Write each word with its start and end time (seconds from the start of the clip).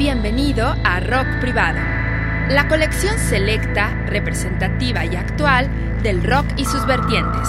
Bienvenido 0.00 0.74
a 0.82 0.98
Rock 1.00 1.40
Privado, 1.42 1.78
la 2.48 2.68
colección 2.68 3.18
selecta, 3.18 3.90
representativa 4.06 5.04
y 5.04 5.14
actual 5.14 5.68
del 6.02 6.24
rock 6.24 6.46
y 6.56 6.64
sus 6.64 6.86
vertientes. 6.86 7.46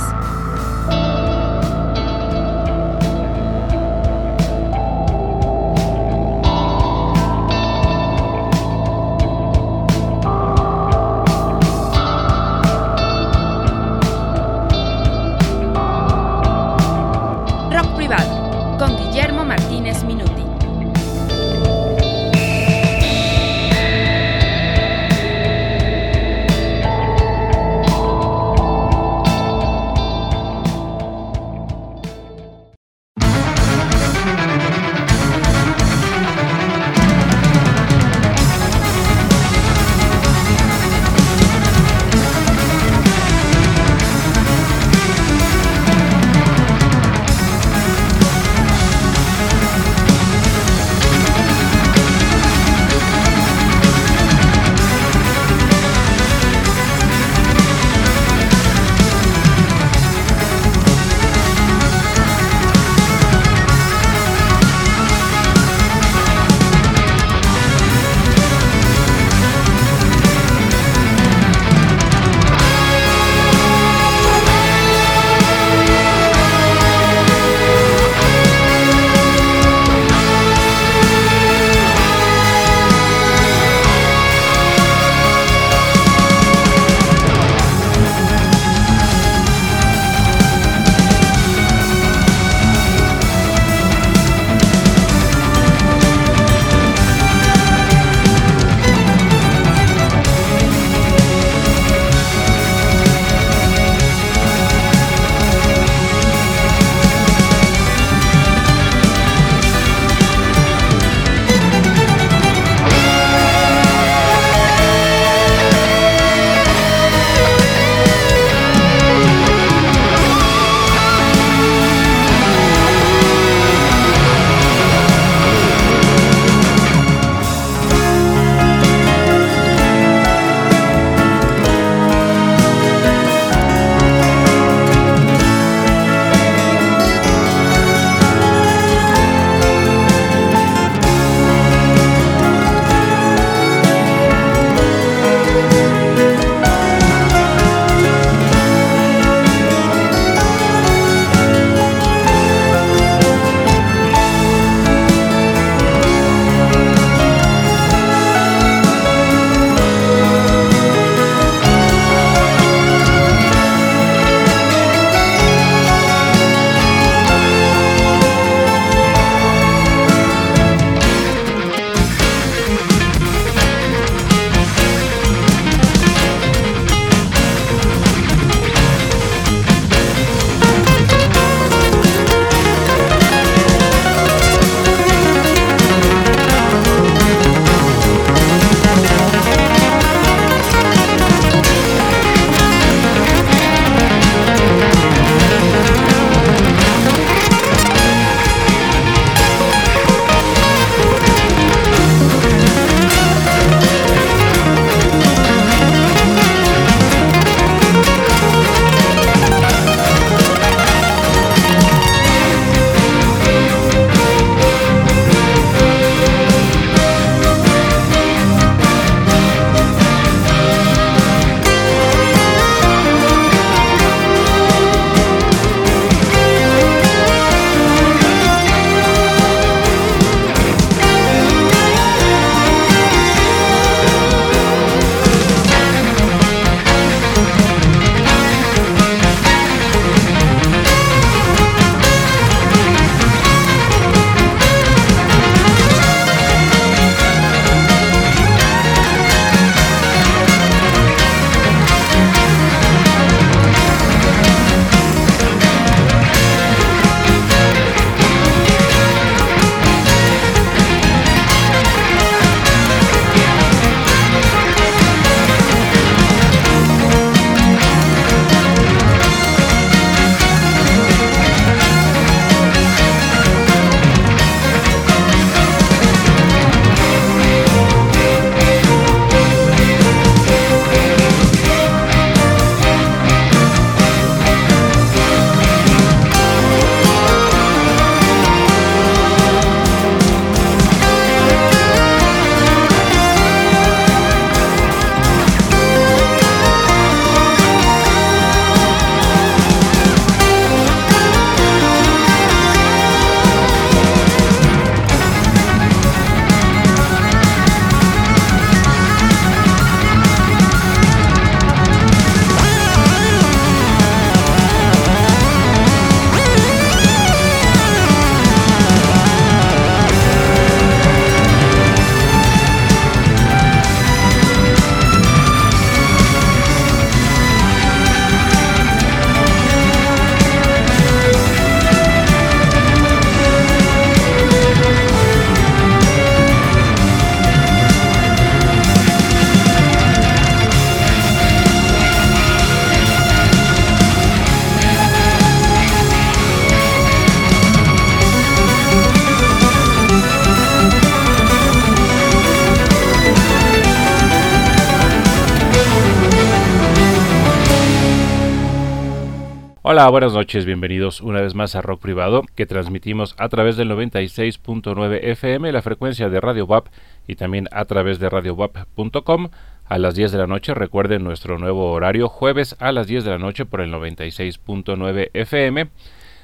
Buenas 360.11 360.33
noches, 360.33 360.65
bienvenidos 360.65 361.21
una 361.21 361.39
vez 361.39 361.55
más 361.55 361.73
a 361.75 361.81
Rock 361.81 362.01
Privado, 362.01 362.43
que 362.55 362.65
transmitimos 362.65 363.33
a 363.37 363.47
través 363.47 363.77
del 363.77 363.89
96.9 363.89 365.19
FM, 365.21 365.71
la 365.71 365.81
frecuencia 365.81 366.27
de 366.27 366.41
Radio 366.41 366.65
WAP, 366.65 366.87
y 367.27 367.35
también 367.35 367.69
a 367.71 367.85
través 367.85 368.19
de 368.19 368.29
radiowap.com 368.29 369.49
a 369.85 369.97
las 369.97 370.15
10 370.15 370.33
de 370.33 370.37
la 370.37 370.47
noche. 370.47 370.73
Recuerden 370.73 371.23
nuestro 371.23 371.57
nuevo 371.57 371.93
horario, 371.93 372.27
jueves 372.27 372.75
a 372.79 372.91
las 372.91 373.07
10 373.07 373.23
de 373.23 373.31
la 373.31 373.37
noche 373.37 373.63
por 373.63 373.79
el 373.79 373.89
96.9 373.93 375.29
FM. 375.33 375.87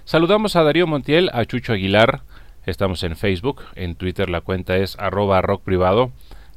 Saludamos 0.05 0.55
a 0.55 0.63
Darío 0.63 0.87
Montiel, 0.87 1.29
a 1.33 1.43
Chucho 1.43 1.73
Aguilar, 1.73 2.21
estamos 2.65 3.03
en 3.03 3.17
Facebook, 3.17 3.63
en 3.75 3.95
Twitter 3.95 4.29
la 4.29 4.39
cuenta 4.39 4.77
es 4.77 4.97
arroba 4.97 5.41
rock 5.41 5.63
privado. 5.63 6.11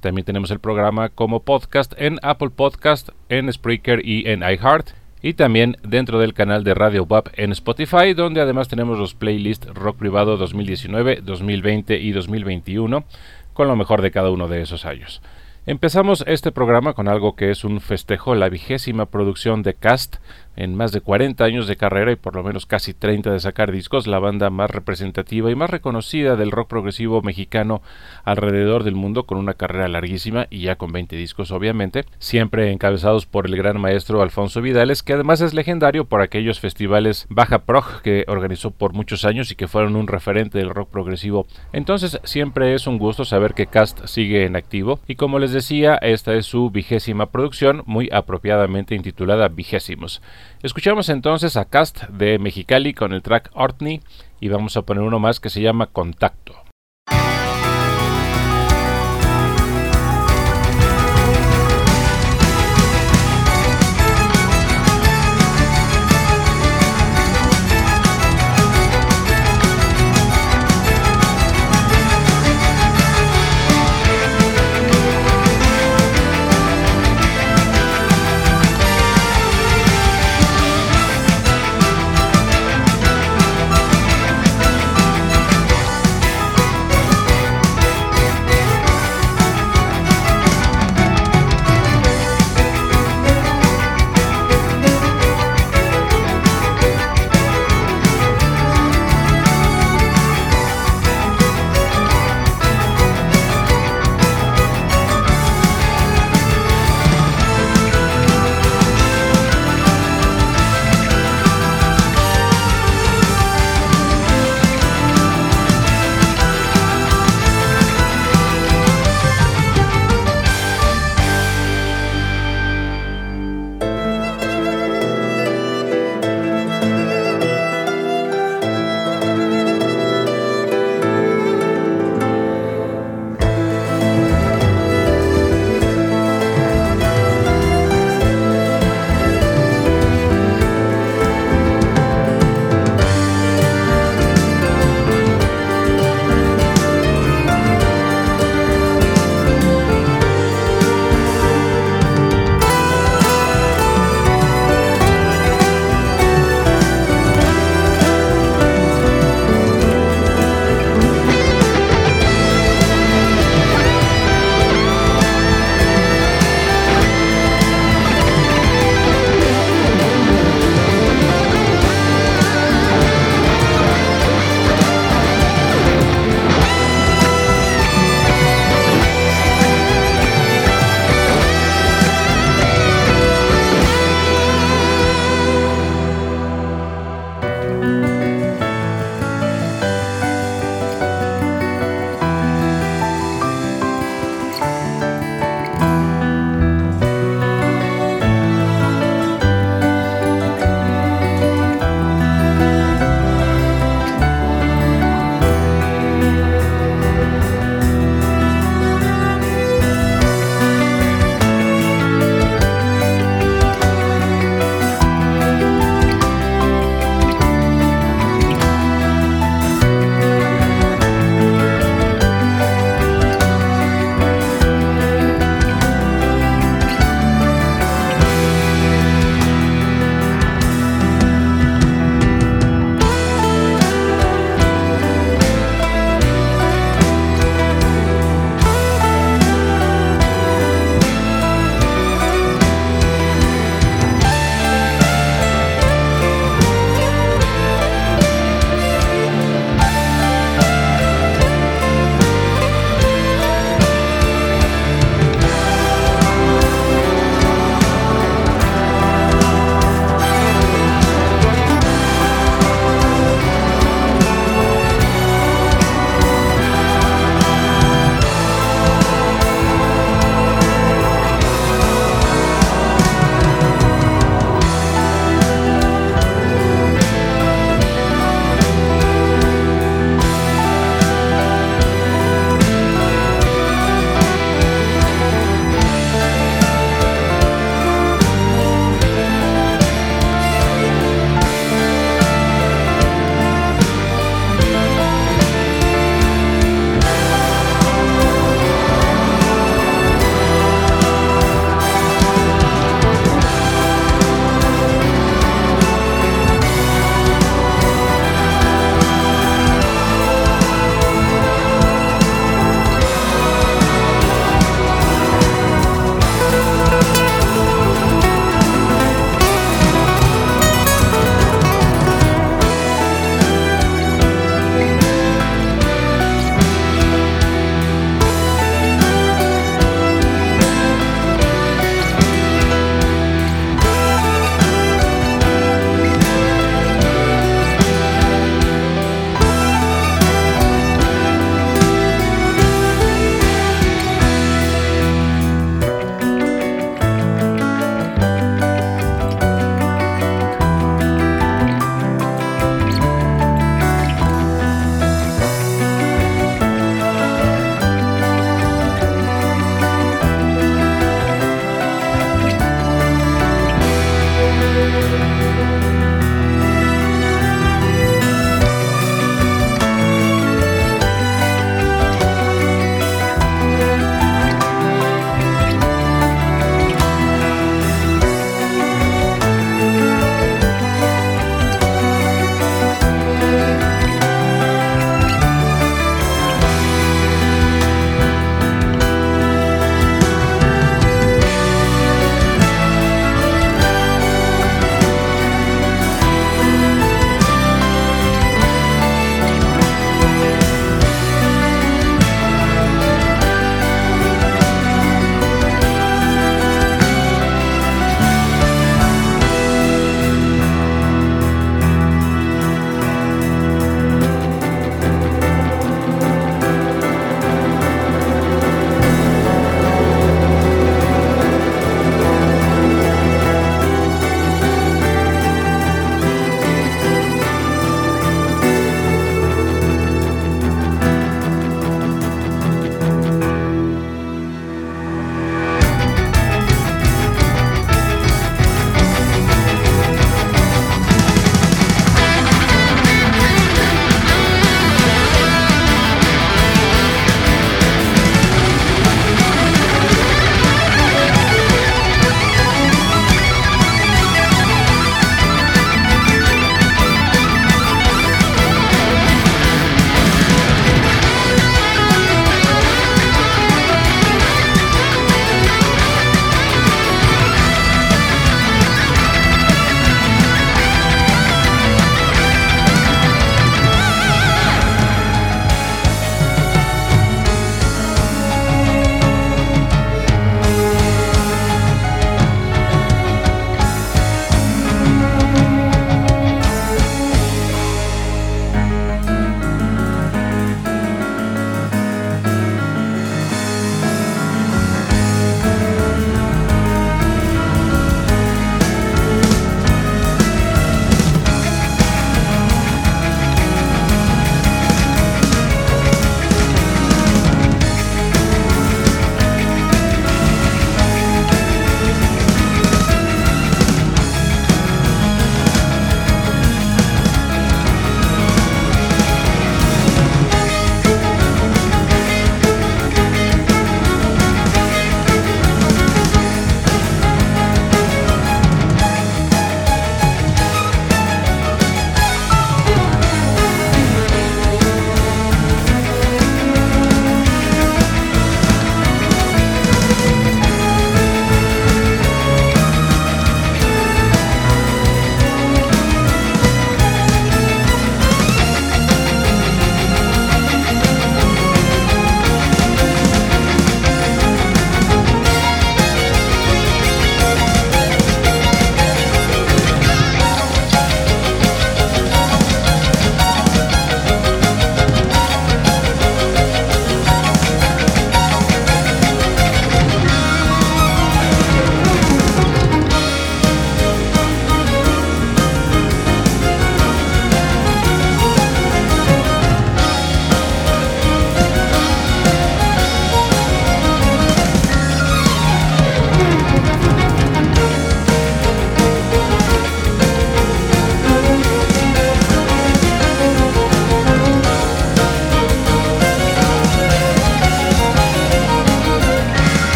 También 0.00 0.24
tenemos 0.24 0.50
el 0.50 0.58
programa 0.58 1.10
como 1.10 1.40
podcast 1.40 1.92
en 1.98 2.18
Apple 2.22 2.50
Podcast, 2.50 3.10
en 3.28 3.52
Spreaker 3.52 4.00
y 4.06 4.26
en 4.26 4.40
iHeart 4.40 5.03
y 5.24 5.32
también 5.32 5.78
dentro 5.82 6.18
del 6.18 6.34
canal 6.34 6.64
de 6.64 6.74
Radio 6.74 7.06
WAP 7.08 7.28
en 7.38 7.50
Spotify, 7.52 8.12
donde 8.12 8.42
además 8.42 8.68
tenemos 8.68 8.98
los 8.98 9.14
playlists 9.14 9.66
Rock 9.72 9.96
Privado 9.96 10.36
2019, 10.36 11.22
2020 11.22 11.98
y 11.98 12.12
2021, 12.12 13.04
con 13.54 13.66
lo 13.66 13.74
mejor 13.74 14.02
de 14.02 14.10
cada 14.10 14.30
uno 14.30 14.48
de 14.48 14.60
esos 14.60 14.84
años. 14.84 15.22
Empezamos 15.66 16.22
este 16.26 16.52
programa 16.52 16.92
con 16.92 17.08
algo 17.08 17.36
que 17.36 17.50
es 17.50 17.64
un 17.64 17.80
festejo, 17.80 18.34
la 18.34 18.50
vigésima 18.50 19.06
producción 19.06 19.62
de 19.62 19.72
Cast, 19.72 20.16
en 20.56 20.74
más 20.74 20.92
de 20.92 21.00
40 21.00 21.42
años 21.42 21.66
de 21.66 21.76
carrera 21.76 22.12
y 22.12 22.16
por 22.16 22.36
lo 22.36 22.42
menos 22.42 22.66
casi 22.66 22.94
30 22.94 23.32
de 23.32 23.40
sacar 23.40 23.72
discos, 23.72 24.06
la 24.06 24.18
banda 24.18 24.50
más 24.50 24.70
representativa 24.70 25.50
y 25.50 25.54
más 25.54 25.70
reconocida 25.70 26.36
del 26.36 26.50
rock 26.50 26.68
progresivo 26.68 27.22
mexicano 27.22 27.82
alrededor 28.24 28.84
del 28.84 28.94
mundo, 28.94 29.24
con 29.24 29.38
una 29.38 29.54
carrera 29.54 29.88
larguísima 29.88 30.46
y 30.50 30.60
ya 30.60 30.76
con 30.76 30.92
20 30.92 31.16
discos 31.16 31.50
obviamente, 31.50 32.04
siempre 32.18 32.70
encabezados 32.70 33.24
por 33.24 33.46
el 33.46 33.56
gran 33.56 33.80
maestro 33.80 34.22
Alfonso 34.22 34.60
Vidales, 34.60 35.02
que 35.02 35.14
además 35.14 35.40
es 35.40 35.54
legendario 35.54 36.04
por 36.04 36.20
aquellos 36.20 36.60
festivales 36.60 37.26
Baja 37.30 37.60
Prog 37.60 38.02
que 38.02 38.24
organizó 38.28 38.70
por 38.70 38.92
muchos 38.92 39.24
años 39.24 39.50
y 39.50 39.56
que 39.56 39.66
fueron 39.66 39.96
un 39.96 40.08
referente 40.08 40.58
del 40.58 40.70
rock 40.70 40.90
progresivo. 40.90 41.46
Entonces 41.72 42.20
siempre 42.24 42.74
es 42.74 42.86
un 42.86 42.98
gusto 42.98 43.24
saber 43.24 43.54
que 43.54 43.66
Cast 43.66 44.04
sigue 44.04 44.44
en 44.44 44.56
activo 44.56 45.00
y 45.08 45.16
como 45.16 45.38
les 45.38 45.53
decía, 45.54 45.96
esta 45.96 46.34
es 46.34 46.44
su 46.44 46.68
vigésima 46.70 47.30
producción, 47.30 47.82
muy 47.86 48.10
apropiadamente 48.12 48.94
intitulada 48.94 49.48
Vigésimos. 49.48 50.20
Escuchamos 50.62 51.08
entonces 51.08 51.56
a 51.56 51.64
Cast 51.64 52.04
de 52.08 52.38
Mexicali 52.38 52.92
con 52.92 53.14
el 53.14 53.22
track 53.22 53.50
Ortney 53.54 54.02
y 54.40 54.48
vamos 54.48 54.76
a 54.76 54.82
poner 54.82 55.02
uno 55.02 55.18
más 55.18 55.40
que 55.40 55.48
se 55.48 55.62
llama 55.62 55.86
Contacto. 55.86 56.63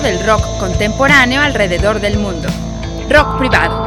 Del 0.00 0.24
rock 0.24 0.58
contemporáneo 0.58 1.40
alrededor 1.40 2.00
del 2.00 2.18
mundo. 2.18 2.48
Rock 3.08 3.38
privado. 3.38 3.77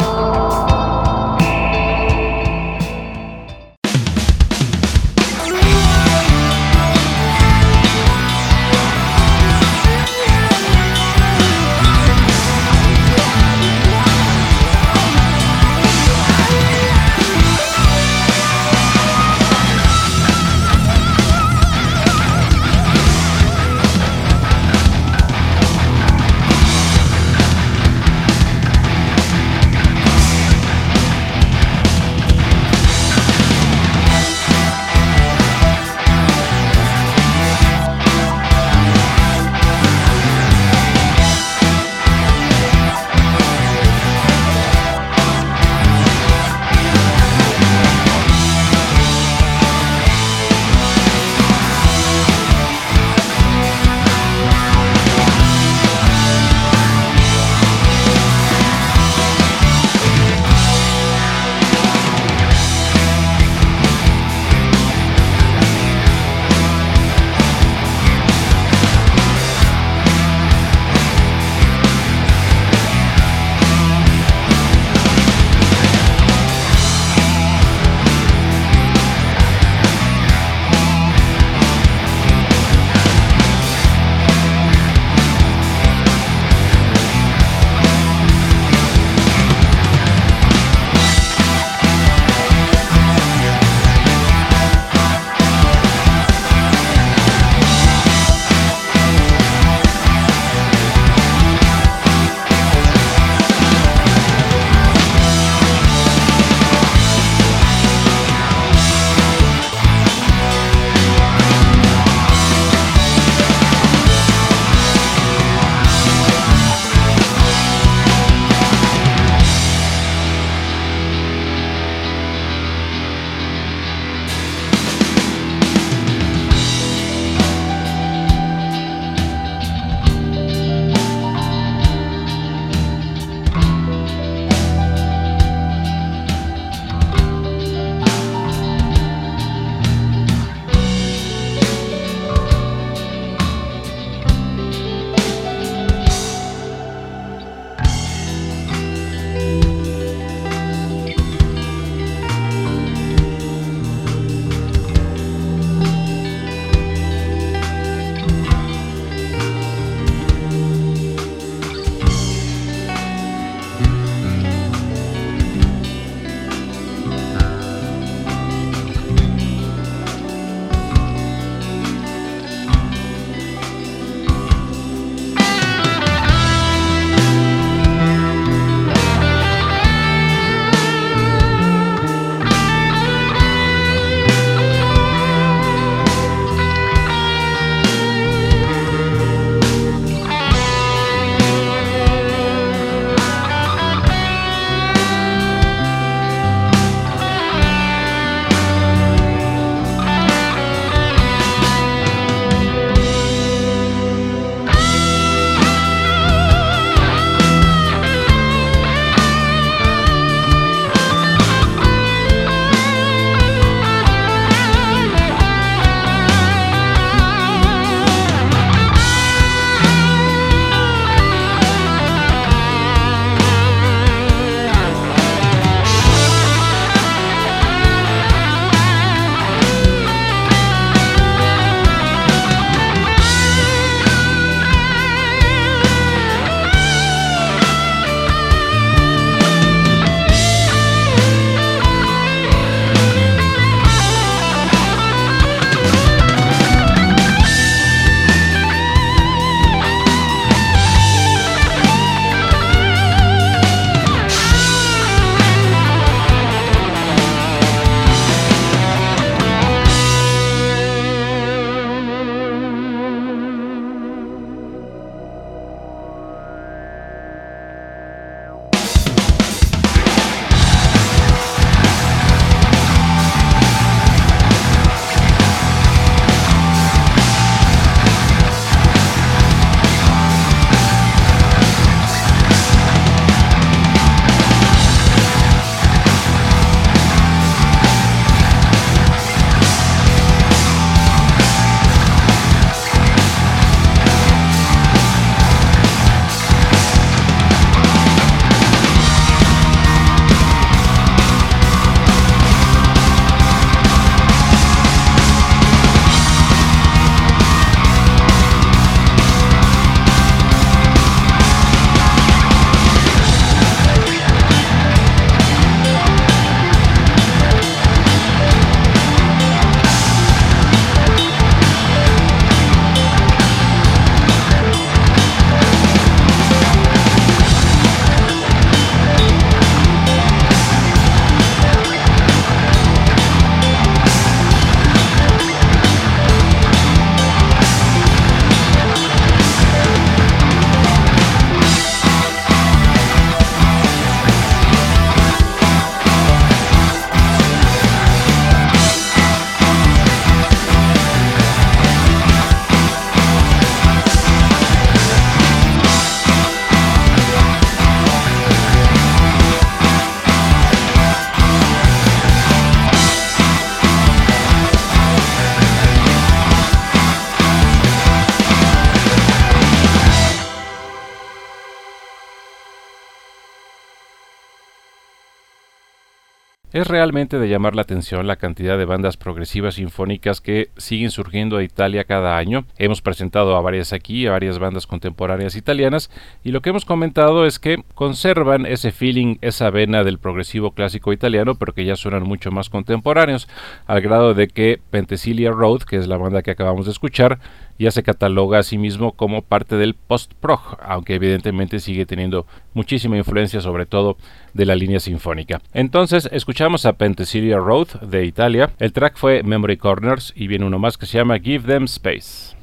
Es 376.82 376.88
realmente 376.88 377.38
de 377.38 377.48
llamar 377.48 377.76
la 377.76 377.84
atención 377.84 378.26
la 378.26 378.38
cantidad 378.38 378.76
de 378.76 378.86
bandas 378.86 379.15
progresivas 379.15 379.76
sinfónicas 379.76 380.41
que 380.41 380.72
siguen 380.78 381.12
surgiendo 381.12 381.58
a 381.58 381.63
Italia 381.63 382.06
cada 382.06 382.38
año. 382.38 382.65
Hemos 382.76 383.04
presentado 383.04 383.56
a 383.56 383.62
varias 383.62 383.94
aquí, 383.94 384.26
a 384.26 384.32
varias 384.32 384.58
bandas 384.58 384.88
contemporáneas 384.88 385.56
italianas, 385.56 386.10
y 386.44 386.50
lo 386.50 386.62
que 386.62 386.72
hemos 386.72 386.84
comentado 386.84 387.46
es 387.46 387.60
que 387.60 387.84
conservan 387.94 388.65
ese 388.65 388.91
feeling, 388.91 389.38
esa 389.41 389.70
vena 389.70 390.04
del 390.04 390.17
progresivo 390.17 390.72
clásico 390.72 391.13
italiano, 391.13 391.54
pero 391.54 391.74
que 391.74 391.86
ya 391.86 391.96
suenan 391.96 392.24
mucho 392.24 392.50
más 392.50 392.72
contemporáneos, 392.72 393.48
al 393.86 394.02
grado 394.02 394.34
de 394.34 394.48
que 394.48 394.82
Penthesilea 394.89 395.52
Road, 395.52 395.84
que 395.84 395.98
es 395.98 396.08
la 396.08 396.17
banda 396.17 396.41
que 396.41 396.50
acabamos 396.50 396.86
de 396.86 396.94
escuchar, 396.94 397.38
ya 397.82 397.91
se 397.91 398.04
cataloga 398.04 398.60
a 398.60 398.63
sí 398.63 398.78
mismo 398.78 399.13
como 399.13 399.41
parte 399.41 399.76
del 399.76 399.96
post-prog, 399.96 400.78
aunque 400.82 401.15
evidentemente 401.15 401.80
sigue 401.80 402.06
teniendo 402.06 402.46
muchísima 402.74 403.17
influencia 403.17 403.62
sobre 403.62 403.86
todo 403.86 404.17
de 404.54 404.65
la 404.65 404.76
línea 404.76 405.00
sinfónica. 405.00 405.62
Entonces 405.74 406.30
escuchamos 406.32 406.86
a 406.86 406.94
Penthesilea 406.94 407.58
Road 407.58 407.88
de 408.02 408.26
Italia, 408.26 408.72
el 408.80 408.94
track 408.94 409.17
fue 409.17 409.44
Memory 409.44 409.78
Corners 409.78 410.34
y 410.36 410.48
viene 410.48 410.65
uno 410.65 410.80
más 410.80 410.98
que 410.98 411.06
se 411.06 411.17
llama 411.17 411.39
Give 411.39 411.65
Them 411.65 411.86
Space. 411.86 412.61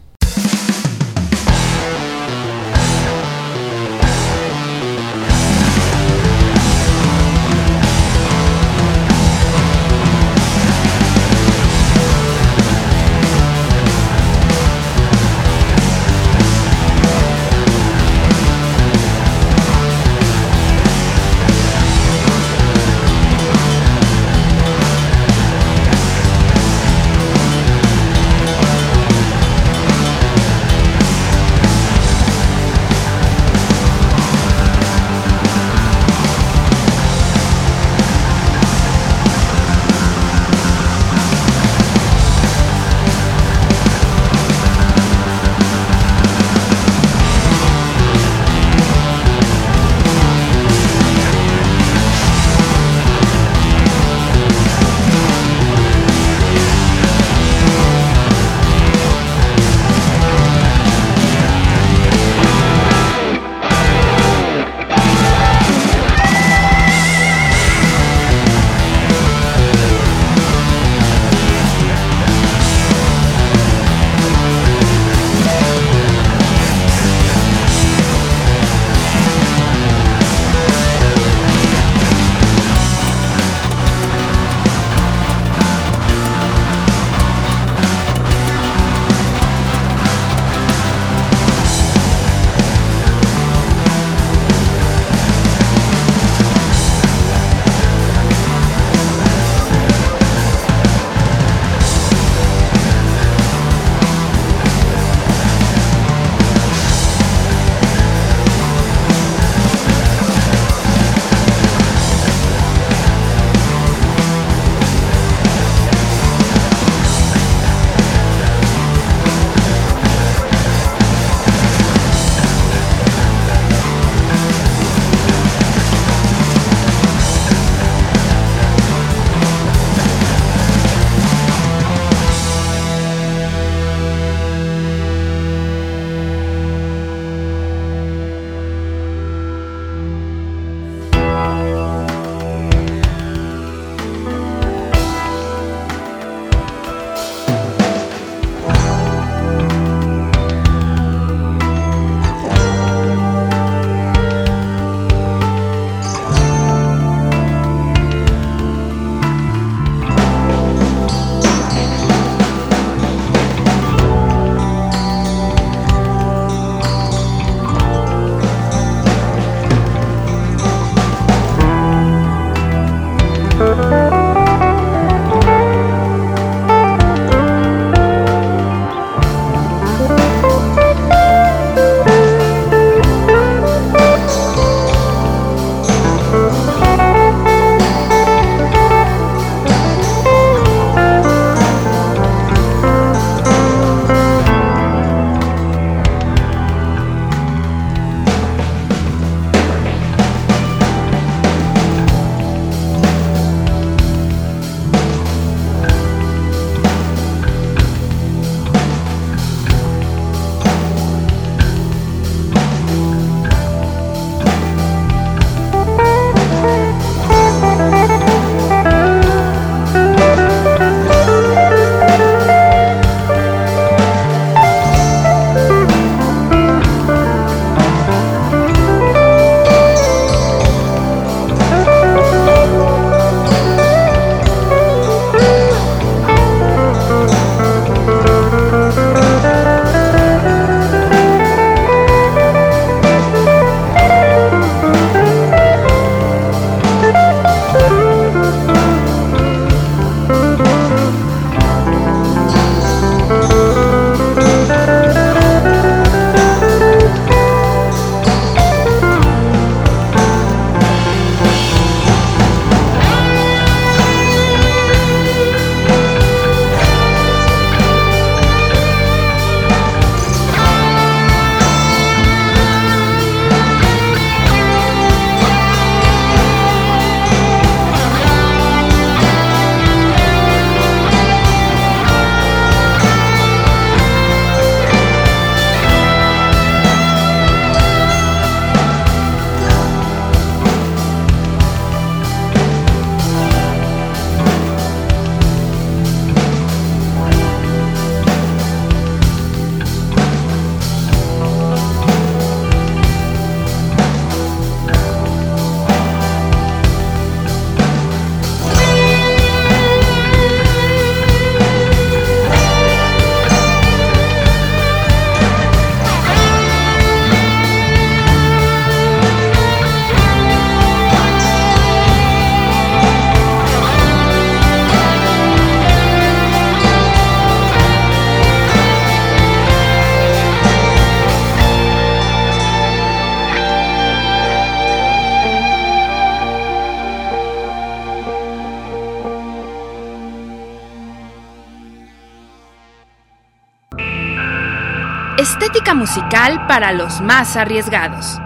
Musical 345.99 346.67
para 346.69 346.93
los 346.93 347.21
más 347.21 347.57
arriesgados. 347.57 348.41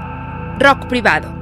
Rock 0.59 0.87
privado. 0.87 1.42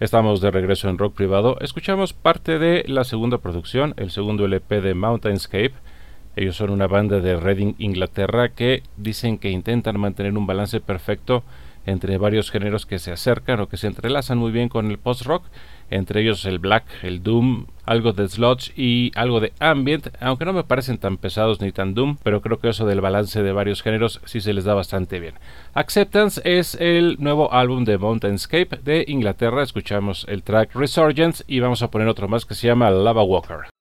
Estamos 0.00 0.40
de 0.40 0.52
regreso 0.52 0.88
en 0.88 0.96
rock 0.96 1.16
privado. 1.16 1.58
Escuchamos 1.60 2.12
parte 2.12 2.60
de 2.60 2.84
la 2.86 3.02
segunda 3.02 3.38
producción, 3.38 3.94
el 3.96 4.12
segundo 4.12 4.44
LP 4.44 4.80
de 4.80 4.94
Mountainscape. 4.94 5.72
Ellos 6.36 6.54
son 6.54 6.70
una 6.70 6.86
banda 6.86 7.18
de 7.18 7.34
Reading, 7.34 7.74
Inglaterra, 7.78 8.50
que 8.50 8.84
dicen 8.96 9.38
que 9.38 9.50
intentan 9.50 9.98
mantener 9.98 10.38
un 10.38 10.46
balance 10.46 10.80
perfecto 10.80 11.42
entre 11.84 12.16
varios 12.16 12.52
géneros 12.52 12.86
que 12.86 13.00
se 13.00 13.10
acercan 13.10 13.58
o 13.58 13.68
que 13.68 13.76
se 13.76 13.88
entrelazan 13.88 14.38
muy 14.38 14.52
bien 14.52 14.68
con 14.68 14.88
el 14.88 14.98
post-rock, 14.98 15.42
entre 15.90 16.20
ellos 16.20 16.44
el 16.44 16.60
black, 16.60 16.84
el 17.02 17.24
doom, 17.24 17.66
algo 17.88 18.12
de 18.12 18.28
sludge 18.28 18.72
y 18.76 19.10
algo 19.14 19.40
de 19.40 19.52
ambient, 19.60 20.08
aunque 20.20 20.44
no 20.44 20.52
me 20.52 20.62
parecen 20.62 20.98
tan 20.98 21.16
pesados 21.16 21.60
ni 21.60 21.72
tan 21.72 21.94
doom, 21.94 22.18
pero 22.22 22.42
creo 22.42 22.58
que 22.58 22.68
eso 22.68 22.86
del 22.86 23.00
balance 23.00 23.42
de 23.42 23.52
varios 23.52 23.82
géneros 23.82 24.20
sí 24.26 24.40
se 24.40 24.52
les 24.52 24.64
da 24.64 24.74
bastante 24.74 25.18
bien. 25.20 25.34
Acceptance 25.74 26.40
es 26.44 26.74
el 26.74 27.16
nuevo 27.18 27.52
álbum 27.52 27.84
de 27.84 27.96
Mountainscape 27.96 28.78
de 28.82 29.04
Inglaterra, 29.08 29.62
escuchamos 29.62 30.26
el 30.28 30.42
track 30.42 30.74
Resurgence 30.74 31.44
y 31.46 31.60
vamos 31.60 31.82
a 31.82 31.90
poner 31.90 32.08
otro 32.08 32.28
más 32.28 32.44
que 32.44 32.54
se 32.54 32.66
llama 32.66 32.90
Lava 32.90 33.22
Walker. 33.22 33.77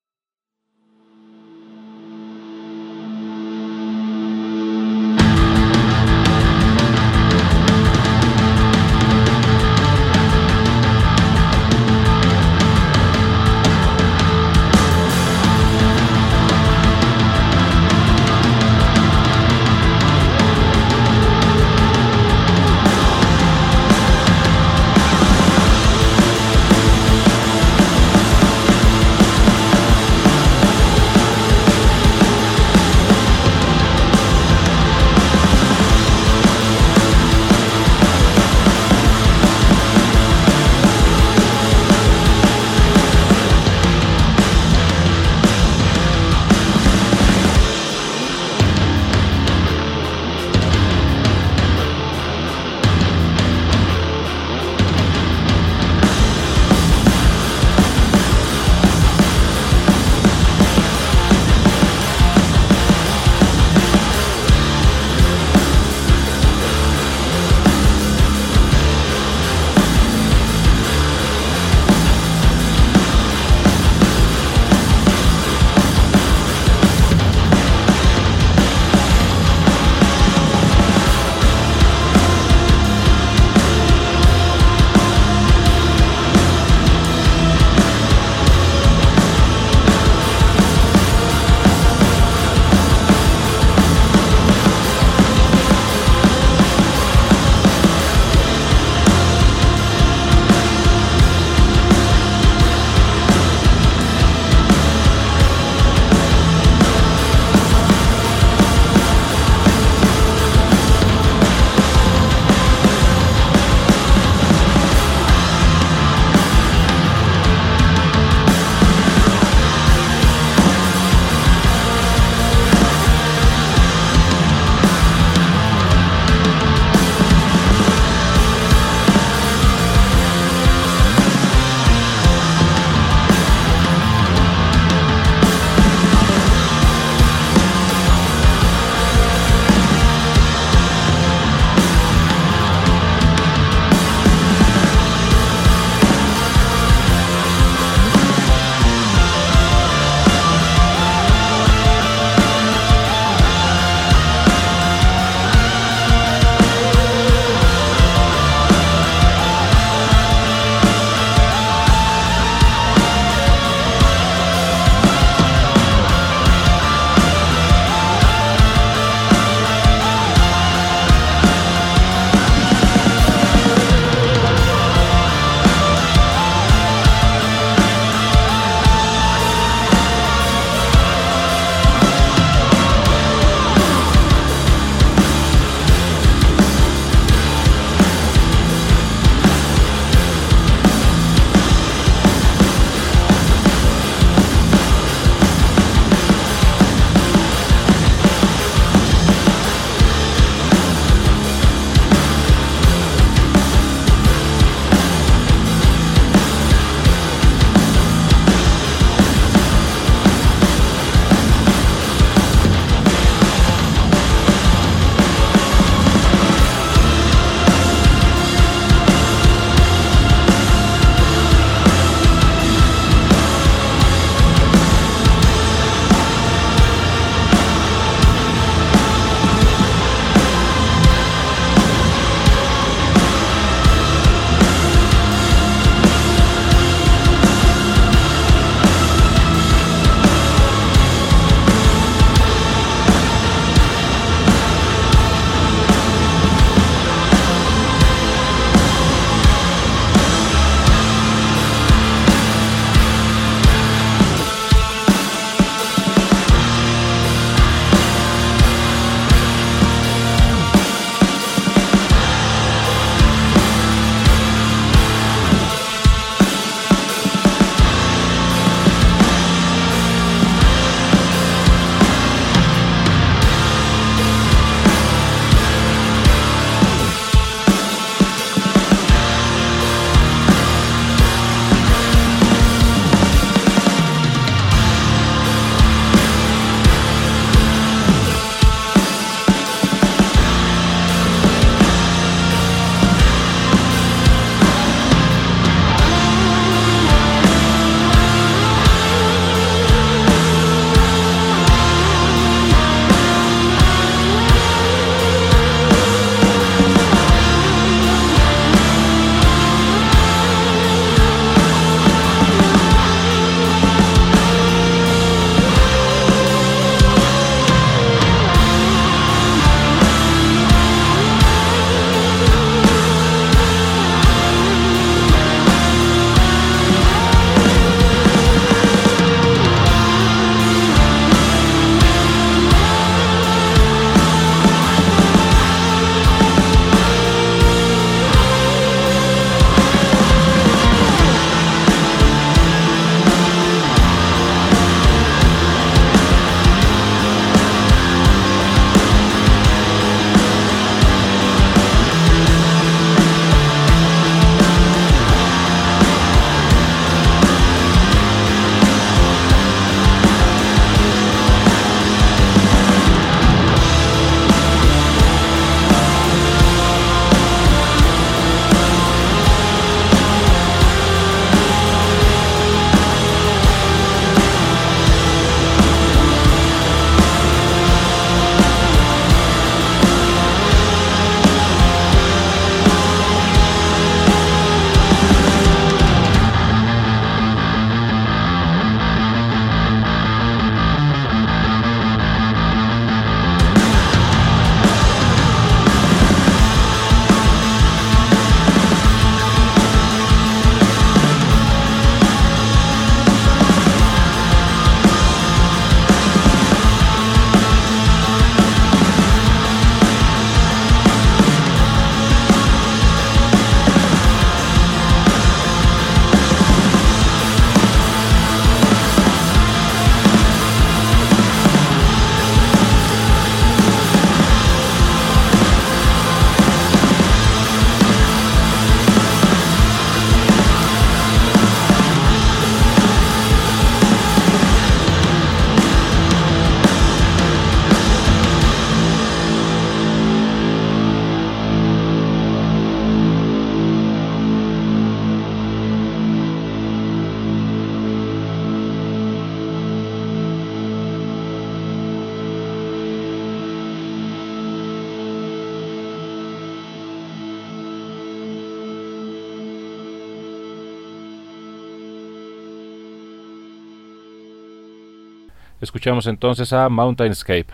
Escuchamos 465.80 466.26
entonces 466.26 466.74
a 466.74 466.90
Mountainscape. 466.90 467.68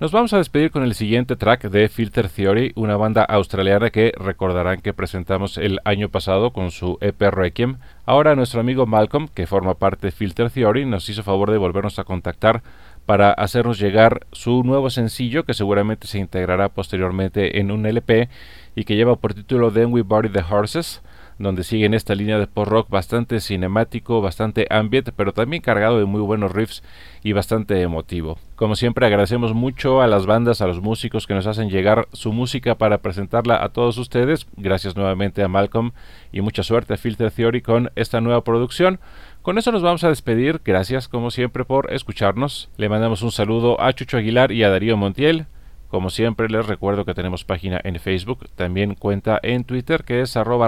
Nos 0.00 0.10
vamos 0.10 0.32
a 0.32 0.38
despedir 0.38 0.70
con 0.70 0.84
el 0.84 0.94
siguiente 0.94 1.36
track 1.36 1.64
de 1.68 1.90
Filter 1.90 2.30
Theory, 2.30 2.72
una 2.76 2.96
banda 2.96 3.24
australiana 3.24 3.90
que 3.90 4.14
recordarán 4.16 4.80
que 4.80 4.94
presentamos 4.94 5.58
el 5.58 5.78
año 5.84 6.08
pasado 6.08 6.54
con 6.54 6.70
su 6.70 6.96
EP 7.02 7.20
Requiem. 7.20 7.76
Ahora 8.06 8.34
nuestro 8.34 8.60
amigo 8.60 8.86
Malcolm, 8.86 9.28
que 9.28 9.46
forma 9.46 9.74
parte 9.74 10.06
de 10.06 10.12
Filter 10.12 10.50
Theory, 10.50 10.86
nos 10.86 11.08
hizo 11.10 11.22
favor 11.22 11.50
de 11.50 11.58
volvernos 11.58 11.98
a 11.98 12.04
contactar 12.04 12.62
para 13.04 13.32
hacernos 13.32 13.78
llegar 13.78 14.26
su 14.32 14.64
nuevo 14.64 14.88
sencillo 14.88 15.44
que 15.44 15.52
seguramente 15.52 16.06
se 16.06 16.18
integrará 16.18 16.70
posteriormente 16.70 17.60
en 17.60 17.70
un 17.70 17.84
LP 17.84 18.30
y 18.74 18.84
que 18.84 18.96
lleva 18.96 19.16
por 19.16 19.34
título 19.34 19.70
Then 19.70 19.92
We 19.92 20.00
Buried 20.00 20.32
the 20.32 20.42
Horses 20.48 21.02
donde 21.42 21.64
sigue 21.64 21.86
en 21.86 21.94
esta 21.94 22.14
línea 22.14 22.38
de 22.38 22.46
post-rock 22.46 22.88
bastante 22.88 23.40
cinemático, 23.40 24.20
bastante 24.20 24.66
ambient, 24.70 25.10
pero 25.16 25.32
también 25.32 25.62
cargado 25.62 25.98
de 25.98 26.04
muy 26.04 26.20
buenos 26.20 26.52
riffs 26.52 26.82
y 27.22 27.32
bastante 27.32 27.80
emotivo. 27.82 28.38
Como 28.56 28.76
siempre 28.76 29.06
agradecemos 29.06 29.52
mucho 29.54 30.02
a 30.02 30.06
las 30.06 30.26
bandas, 30.26 30.60
a 30.60 30.66
los 30.66 30.80
músicos 30.80 31.26
que 31.26 31.34
nos 31.34 31.46
hacen 31.46 31.68
llegar 31.68 32.08
su 32.12 32.32
música 32.32 32.76
para 32.76 32.98
presentarla 32.98 33.62
a 33.62 33.70
todos 33.70 33.98
ustedes. 33.98 34.46
Gracias 34.56 34.96
nuevamente 34.96 35.42
a 35.42 35.48
Malcolm 35.48 35.92
y 36.32 36.40
mucha 36.40 36.62
suerte 36.62 36.94
a 36.94 36.96
Filter 36.96 37.30
Theory 37.30 37.60
con 37.60 37.90
esta 37.96 38.20
nueva 38.20 38.44
producción. 38.44 39.00
Con 39.42 39.58
eso 39.58 39.72
nos 39.72 39.82
vamos 39.82 40.04
a 40.04 40.08
despedir. 40.08 40.60
Gracias 40.64 41.08
como 41.08 41.30
siempre 41.30 41.64
por 41.64 41.92
escucharnos. 41.92 42.70
Le 42.76 42.88
mandamos 42.88 43.22
un 43.22 43.32
saludo 43.32 43.80
a 43.80 43.92
Chucho 43.92 44.16
Aguilar 44.16 44.52
y 44.52 44.62
a 44.62 44.70
Darío 44.70 44.96
Montiel. 44.96 45.46
Como 45.92 46.08
siempre 46.08 46.48
les 46.48 46.64
recuerdo 46.64 47.04
que 47.04 47.12
tenemos 47.12 47.44
página 47.44 47.78
en 47.84 48.00
Facebook, 48.00 48.48
también 48.56 48.94
cuenta 48.94 49.38
en 49.42 49.64
Twitter 49.64 50.04
que 50.04 50.22
es 50.22 50.38
arroba 50.38 50.66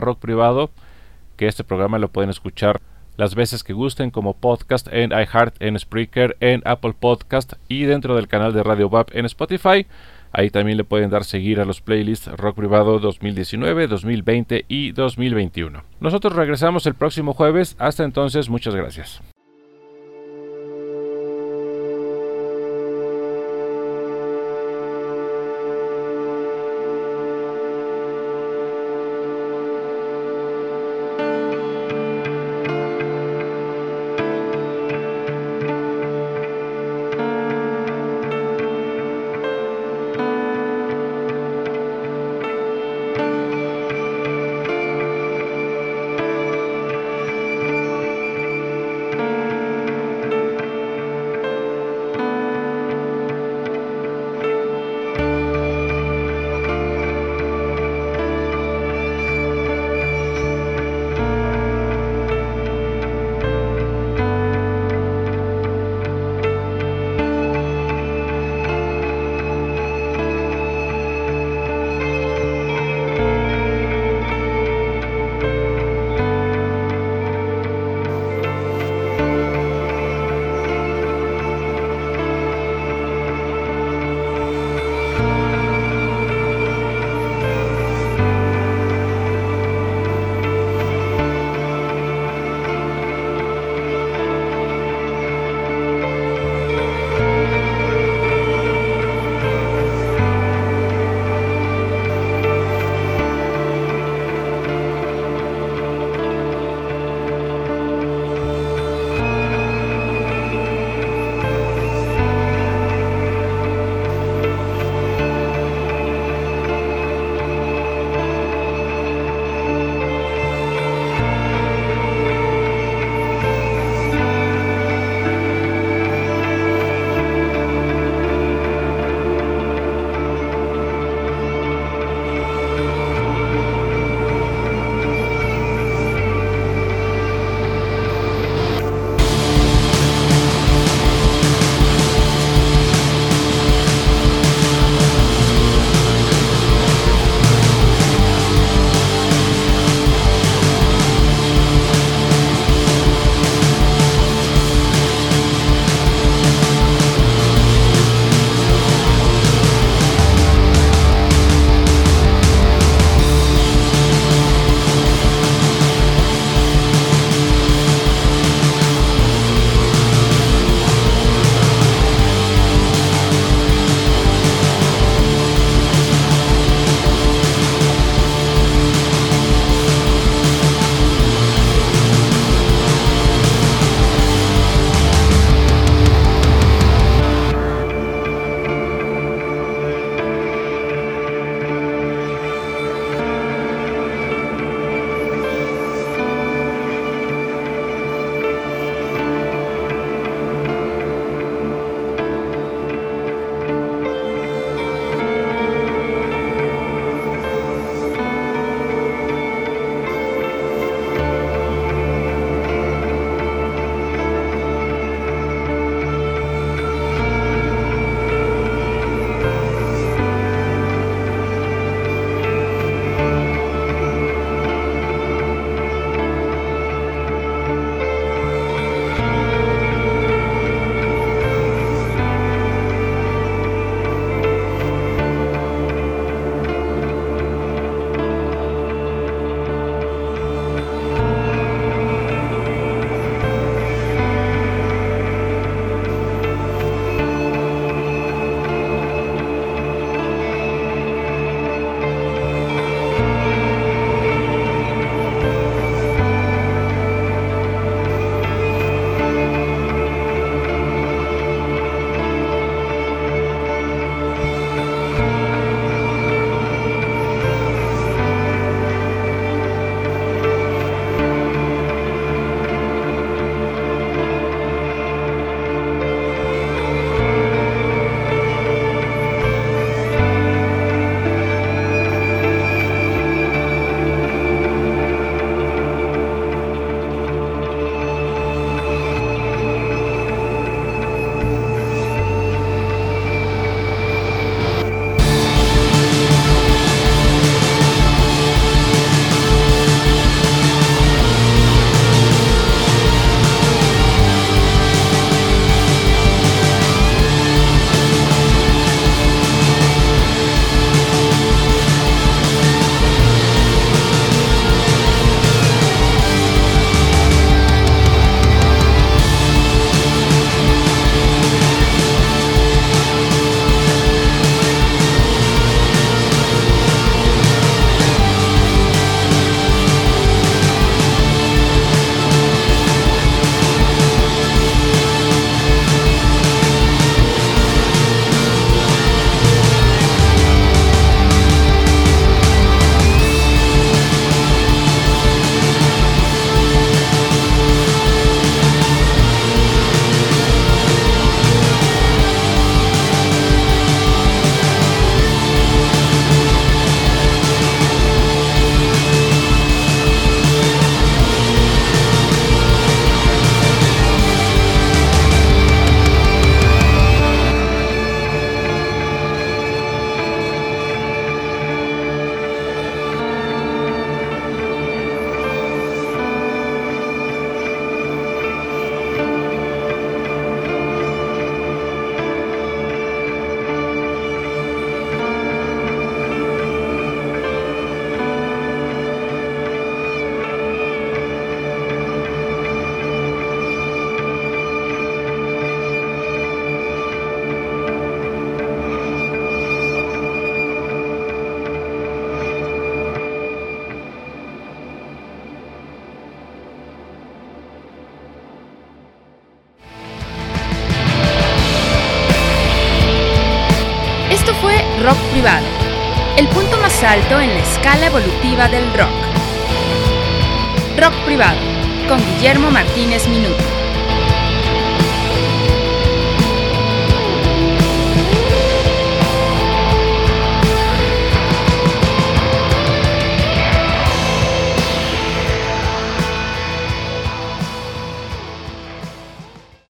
que 1.39 1.47
este 1.47 1.64
programa 1.64 1.99
lo 1.99 2.09
pueden 2.09 2.29
escuchar 2.29 2.83
las 3.16 3.35
veces 3.35 3.64
que 3.64 3.72
gusten 3.72 4.11
como 4.11 4.35
podcast 4.35 4.87
en 4.93 5.12
iHeart, 5.12 5.57
en 5.61 5.79
Spreaker, 5.79 6.37
en 6.41 6.61
Apple 6.66 6.93
Podcast 7.01 7.55
y 7.68 7.85
dentro 7.85 8.16
del 8.16 8.29
canal 8.29 8.53
de 8.53 8.62
Radio 8.62 8.89
WAP 8.89 9.16
en 9.16 9.25
Spotify. 9.25 9.87
Ahí 10.31 10.51
también 10.51 10.77
le 10.77 10.85
pueden 10.85 11.09
dar 11.09 11.25
seguir 11.25 11.59
a 11.59 11.64
los 11.64 11.81
playlists 11.81 12.27
Rock 12.27 12.57
Privado 12.57 12.99
2019, 12.99 13.87
2020 13.87 14.66
y 14.68 14.93
2021. 14.93 15.85
Nosotros 16.01 16.35
regresamos 16.35 16.85
el 16.85 16.97
próximo 16.97 17.33
jueves. 17.33 17.77
Hasta 17.79 18.05
entonces, 18.05 18.51
muchas 18.51 18.75
gracias. 18.75 19.22